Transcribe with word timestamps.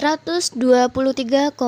123,45 0.00 1.60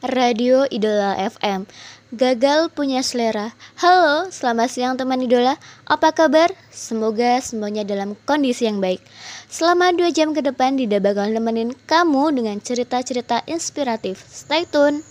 Radio 0.00 0.64
Idola 0.72 1.20
FM 1.20 1.68
Gagal 2.16 2.72
punya 2.72 3.04
selera. 3.04 3.52
Halo, 3.76 4.32
selamat 4.32 4.72
siang 4.72 4.96
teman 4.96 5.20
idola. 5.20 5.60
Apa 5.84 6.16
kabar? 6.16 6.48
Semoga 6.72 7.36
semuanya 7.44 7.84
dalam 7.84 8.16
kondisi 8.24 8.64
yang 8.64 8.80
baik. 8.80 9.04
Selama 9.52 9.92
2 9.92 10.16
jam 10.16 10.32
ke 10.32 10.40
depan 10.40 10.80
Dida 10.80 10.96
bakal 10.96 11.28
nemenin 11.28 11.76
kamu 11.84 12.40
dengan 12.40 12.56
cerita-cerita 12.56 13.44
inspiratif. 13.44 14.24
Stay 14.32 14.64
tune. 14.64 15.04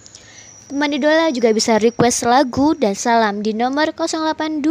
Teman 0.65 0.97
idola 0.97 1.29
juga 1.29 1.53
bisa 1.53 1.77
request 1.77 2.25
lagu 2.25 2.73
dan 2.73 2.97
salam 2.97 3.45
di 3.45 3.53
nomor 3.53 3.93
0822 3.93 4.65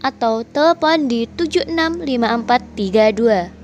atau 0.00 0.40
telepon 0.40 1.04
di 1.04 1.28
765432. 1.36 3.55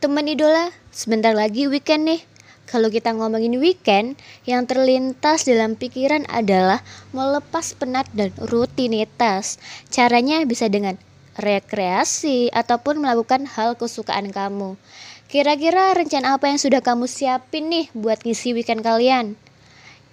Teman 0.00 0.32
idola, 0.32 0.72
sebentar 0.88 1.36
lagi 1.36 1.68
weekend 1.68 2.08
nih. 2.08 2.24
Kalau 2.64 2.88
kita 2.88 3.12
ngomongin 3.12 3.60
weekend, 3.60 4.16
yang 4.48 4.64
terlintas 4.64 5.44
dalam 5.44 5.76
pikiran 5.76 6.24
adalah 6.32 6.80
melepas 7.12 7.76
penat 7.76 8.08
dan 8.16 8.32
rutinitas. 8.40 9.60
Caranya 9.92 10.40
bisa 10.48 10.72
dengan 10.72 10.96
rekreasi 11.36 12.48
ataupun 12.48 13.04
melakukan 13.04 13.44
hal 13.44 13.76
kesukaan 13.76 14.32
kamu. 14.32 14.80
Kira-kira 15.28 15.92
rencana 15.92 16.40
apa 16.40 16.48
yang 16.48 16.56
sudah 16.56 16.80
kamu 16.80 17.04
siapin 17.04 17.68
nih 17.68 17.92
buat 17.92 18.24
ngisi 18.24 18.56
weekend 18.56 18.80
kalian? 18.80 19.36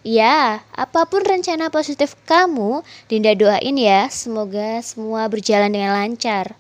Ya, 0.04 0.68
apa 0.76 1.08
pun 1.08 1.24
rencana 1.24 1.72
positif 1.72 2.20
kamu, 2.28 2.84
Dinda 3.08 3.32
doain 3.40 3.80
ya, 3.80 4.12
semoga 4.12 4.84
semua 4.84 5.32
berjalan 5.32 5.72
dengan 5.72 5.96
lancar. 5.96 6.60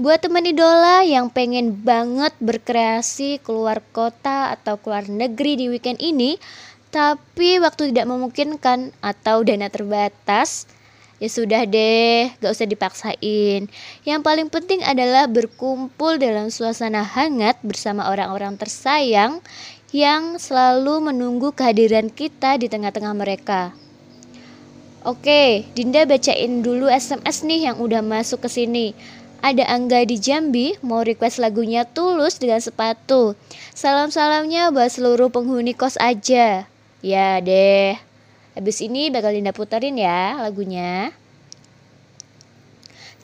Buat 0.00 0.24
teman 0.24 0.48
idola 0.48 1.04
yang 1.04 1.28
pengen 1.28 1.76
banget 1.76 2.32
berkreasi 2.40 3.36
keluar 3.44 3.84
kota 3.92 4.48
atau 4.56 4.80
keluar 4.80 5.04
negeri 5.04 5.60
di 5.60 5.68
weekend 5.68 6.00
ini, 6.00 6.40
tapi 6.88 7.60
waktu 7.60 7.92
tidak 7.92 8.08
memungkinkan 8.08 8.96
atau 9.04 9.44
dana 9.44 9.68
terbatas, 9.68 10.64
Ya 11.20 11.28
sudah 11.28 11.68
deh, 11.68 12.32
gak 12.40 12.48
usah 12.48 12.64
dipaksain. 12.64 13.68
Yang 14.08 14.20
paling 14.24 14.48
penting 14.48 14.80
adalah 14.80 15.28
berkumpul 15.28 16.16
dalam 16.16 16.48
suasana 16.48 17.04
hangat 17.04 17.60
bersama 17.60 18.08
orang-orang 18.08 18.56
tersayang 18.56 19.44
yang 19.92 20.40
selalu 20.40 21.12
menunggu 21.12 21.52
kehadiran 21.52 22.08
kita 22.08 22.56
di 22.56 22.72
tengah-tengah 22.72 23.12
mereka. 23.12 23.76
Oke, 25.04 25.68
Dinda 25.76 26.08
bacain 26.08 26.64
dulu 26.64 26.88
SMS 26.88 27.44
nih 27.44 27.68
yang 27.68 27.76
udah 27.80 28.00
masuk 28.00 28.44
ke 28.44 28.48
sini. 28.48 28.96
Ada 29.40 29.72
Angga 29.72 30.04
di 30.04 30.20
Jambi 30.20 30.76
mau 30.84 31.00
request 31.00 31.40
lagunya 31.40 31.88
Tulus 31.88 32.36
dengan 32.36 32.60
sepatu. 32.60 33.32
Salam-salamnya 33.72 34.68
buat 34.68 34.92
seluruh 34.92 35.32
penghuni 35.32 35.72
kos 35.72 35.96
aja. 35.96 36.68
Ya 37.00 37.28
deh. 37.40 37.96
Habis 38.52 38.84
ini 38.84 39.08
bakal 39.08 39.32
Dinda 39.32 39.56
puterin 39.56 39.96
ya 39.96 40.36
lagunya. 40.44 41.16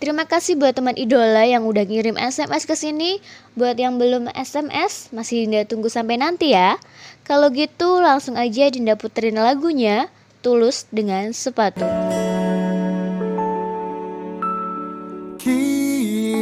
Terima 0.01 0.25
kasih 0.25 0.57
buat 0.57 0.77
teman 0.77 0.97
idola 0.97 1.45
yang 1.45 1.69
udah 1.69 1.85
ngirim 1.85 2.17
SMS 2.17 2.65
ke 2.65 2.73
sini. 2.77 3.21
Buat 3.53 3.77
yang 3.77 4.01
belum 4.01 4.33
SMS, 4.33 5.13
masih 5.13 5.45
Dinda 5.45 5.69
tunggu 5.69 5.93
sampai 5.93 6.17
nanti 6.17 6.57
ya. 6.57 6.81
Kalau 7.29 7.53
gitu 7.53 8.01
langsung 8.01 8.41
aja 8.41 8.73
Dinda 8.73 8.97
puterin 8.97 9.37
lagunya 9.37 10.09
Tulus 10.41 10.89
dengan 10.89 11.33
sepatu. 11.37 12.26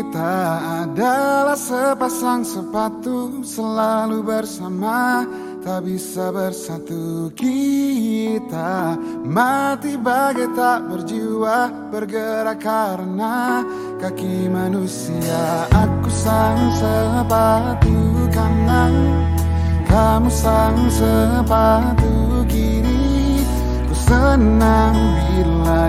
Kita 0.04 0.60
adalah 0.84 1.56
sepasang 1.56 2.44
sepatu 2.44 3.40
selalu 3.40 4.20
bersama 4.20 5.24
tak 5.64 5.88
bisa 5.88 6.28
bersatu. 6.28 7.32
Kita 7.32 9.00
mati 9.24 9.96
bagai 9.96 10.52
tak 10.52 10.92
berjiwa 10.92 11.88
bergerak 11.88 12.60
karena 12.60 13.64
kaki 13.96 14.52
manusia. 14.52 15.72
Aku 15.72 16.12
sang 16.12 16.60
sepatu 16.76 18.28
kanan 18.28 18.92
kamu 19.88 20.28
sang 20.28 20.84
sepatu 20.92 22.44
kiri. 22.44 23.40
Ku 23.88 23.94
senang 23.96 25.00
bila 25.32 25.88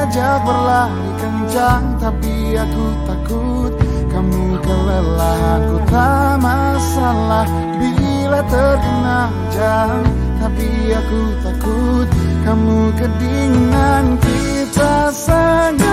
diajak 0.00 0.40
berlari 0.48 1.08
kencang 1.20 1.84
tapi 2.00 2.56
aku 2.56 2.86
takut. 3.04 3.72
Kamu 4.08 4.56
kelelahan 4.64 5.60
ku 5.68 5.76
tak 5.92 6.40
masalah. 6.40 7.44
Bila 7.76 8.40
terkena 8.48 9.28
jam 9.52 10.00
Tapi 10.40 10.96
aku 10.96 11.20
takut. 11.44 12.08
Kamu 12.40 12.96
kedinginan 12.96 14.16
Kita 14.24 15.12
sangat 15.12 15.89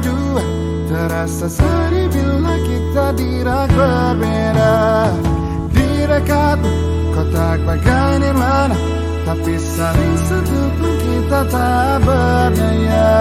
berdua 0.00 0.44
Terasa 0.90 1.46
sedih 1.46 2.10
bila 2.10 2.54
kita 2.66 3.06
dirak 3.14 3.70
berbeda. 3.70 4.74
Di 5.70 5.90
dekatmu 6.08 6.72
kotak 7.14 7.62
bagai 7.62 8.12
nirwana 8.18 8.78
Tapi 9.28 9.54
saling 9.54 10.16
sentuh 10.26 10.68
pun 10.80 10.94
kita 10.98 11.40
tak 11.46 11.96
berdaya 12.02 13.14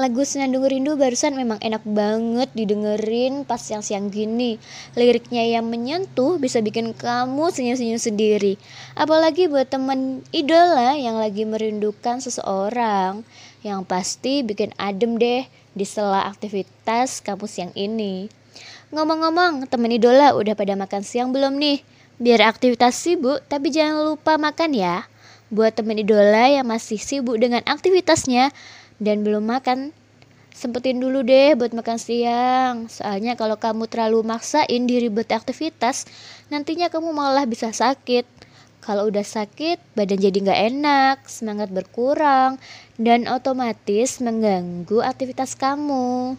Lagu 0.00 0.24
Senandung 0.24 0.64
Rindu 0.64 0.96
barusan 0.96 1.36
memang 1.36 1.60
enak 1.60 1.84
banget 1.84 2.48
didengerin 2.56 3.44
pas 3.44 3.60
siang-siang 3.60 4.08
gini. 4.08 4.56
Liriknya 4.96 5.44
yang 5.44 5.68
menyentuh 5.68 6.40
bisa 6.40 6.64
bikin 6.64 6.96
kamu 6.96 7.52
senyum-senyum 7.52 8.00
sendiri. 8.00 8.56
Apalagi 8.96 9.52
buat 9.52 9.68
temen 9.68 10.24
idola 10.32 10.96
yang 10.96 11.20
lagi 11.20 11.44
merindukan 11.44 12.16
seseorang. 12.16 13.28
Yang 13.60 13.80
pasti 13.84 14.40
bikin 14.40 14.72
adem 14.80 15.20
deh 15.20 15.44
di 15.76 15.84
sela 15.84 16.24
aktivitas 16.32 17.20
kamu 17.20 17.44
siang 17.44 17.72
ini. 17.76 18.32
Ngomong-ngomong, 18.96 19.68
temen 19.68 19.92
idola 19.92 20.32
udah 20.32 20.56
pada 20.56 20.80
makan 20.80 21.04
siang 21.04 21.28
belum 21.28 21.60
nih? 21.60 21.84
Biar 22.16 22.48
aktivitas 22.48 22.96
sibuk, 22.96 23.44
tapi 23.52 23.68
jangan 23.68 24.00
lupa 24.00 24.40
makan 24.40 24.72
ya. 24.72 25.04
Buat 25.52 25.76
temen 25.76 26.00
idola 26.00 26.48
yang 26.48 26.72
masih 26.72 26.96
sibuk 26.96 27.36
dengan 27.36 27.60
aktivitasnya, 27.68 28.54
dan 29.00 29.24
belum 29.24 29.48
makan, 29.48 29.96
sempetin 30.52 31.00
dulu 31.00 31.24
deh 31.24 31.56
buat 31.56 31.72
makan 31.72 31.96
siang. 31.96 32.86
Soalnya 32.92 33.34
kalau 33.34 33.56
kamu 33.56 33.88
terlalu 33.88 34.22
maksain 34.28 34.84
diri 34.84 35.08
buat 35.08 35.32
aktivitas, 35.32 36.04
nantinya 36.52 36.92
kamu 36.92 37.10
malah 37.16 37.48
bisa 37.48 37.72
sakit. 37.72 38.28
Kalau 38.80 39.08
udah 39.08 39.24
sakit, 39.24 39.80
badan 39.92 40.20
jadi 40.20 40.38
nggak 40.40 40.60
enak, 40.72 41.16
semangat 41.28 41.68
berkurang, 41.68 42.56
dan 42.96 43.28
otomatis 43.28 44.20
mengganggu 44.24 45.04
aktivitas 45.04 45.52
kamu. 45.56 46.36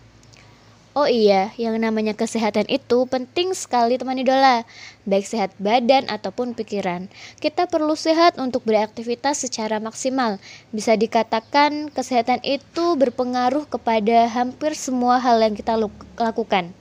Oh 0.91 1.07
iya, 1.07 1.55
yang 1.55 1.79
namanya 1.79 2.11
kesehatan 2.11 2.67
itu 2.67 3.07
penting 3.07 3.55
sekali 3.55 3.95
teman 3.95 4.19
idola, 4.19 4.67
baik 5.07 5.23
sehat 5.23 5.55
badan 5.55 6.03
ataupun 6.11 6.51
pikiran. 6.51 7.07
Kita 7.39 7.71
perlu 7.71 7.95
sehat 7.95 8.35
untuk 8.35 8.67
beraktivitas 8.67 9.39
secara 9.39 9.79
maksimal. 9.79 10.35
Bisa 10.75 10.99
dikatakan 10.99 11.87
kesehatan 11.95 12.43
itu 12.43 12.99
berpengaruh 12.99 13.71
kepada 13.71 14.27
hampir 14.27 14.75
semua 14.75 15.23
hal 15.23 15.39
yang 15.39 15.55
kita 15.55 15.79
lakukan. 16.19 16.75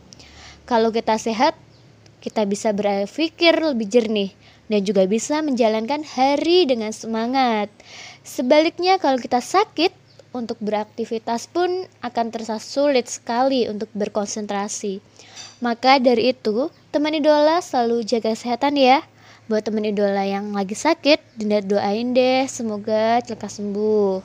Kalau 0.67 0.91
kita 0.91 1.15
sehat, 1.15 1.55
kita 2.19 2.43
bisa 2.51 2.75
berpikir 2.75 3.63
lebih 3.63 3.87
jernih 3.87 4.35
dan 4.67 4.83
juga 4.83 5.07
bisa 5.07 5.39
menjalankan 5.39 6.03
hari 6.03 6.67
dengan 6.67 6.91
semangat. 6.91 7.71
Sebaliknya 8.27 8.99
kalau 8.99 9.23
kita 9.23 9.39
sakit, 9.39 10.00
untuk 10.31 10.59
beraktivitas 10.63 11.51
pun 11.51 11.87
akan 12.01 12.27
terasa 12.31 12.63
sulit 12.63 13.11
sekali 13.11 13.67
untuk 13.67 13.91
berkonsentrasi. 13.95 15.03
Maka 15.61 16.01
dari 16.01 16.33
itu, 16.33 16.73
teman 16.95 17.13
idola 17.15 17.61
selalu 17.61 18.07
jaga 18.07 18.33
kesehatan 18.33 18.79
ya. 18.79 19.05
Buat 19.51 19.67
teman 19.67 19.83
idola 19.83 20.23
yang 20.23 20.55
lagi 20.55 20.79
sakit, 20.79 21.19
Dinda 21.35 21.59
doain 21.61 22.15
deh 22.15 22.47
semoga 22.47 23.19
lekas 23.21 23.59
sembuh. 23.59 24.23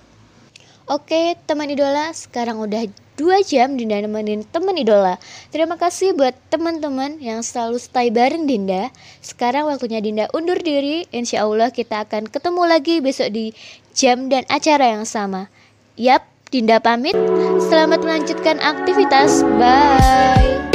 Oke, 0.85 1.33
teman 1.49 1.65
idola, 1.65 2.13
sekarang 2.13 2.61
udah 2.61 2.85
2 3.17 3.41
jam 3.41 3.73
Dinda 3.73 3.97
nemenin 3.97 4.45
teman 4.45 4.77
idola. 4.77 5.17
Terima 5.49 5.81
kasih 5.81 6.13
buat 6.13 6.37
teman-teman 6.53 7.17
yang 7.17 7.41
selalu 7.41 7.81
stay 7.81 8.13
bareng 8.13 8.45
Dinda. 8.45 8.93
Sekarang 9.17 9.65
waktunya 9.65 9.97
Dinda 9.97 10.29
undur 10.35 10.61
diri. 10.61 11.09
Insya 11.09 11.47
Allah 11.47 11.73
kita 11.73 12.05
akan 12.05 12.29
ketemu 12.29 12.63
lagi 12.69 13.01
besok 13.01 13.33
di 13.33 13.49
jam 13.97 14.29
dan 14.29 14.45
acara 14.45 14.93
yang 14.93 15.09
sama. 15.09 15.49
Yap, 15.95 16.27
Dinda 16.51 16.83
pamit. 16.83 17.15
Selamat 17.71 18.03
melanjutkan 18.03 18.59
aktivitas. 18.59 19.47
Bye. 19.55 20.74